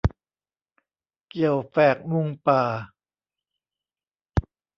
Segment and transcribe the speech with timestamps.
[1.29, 2.63] เกี่ยวแฝกมุงป่า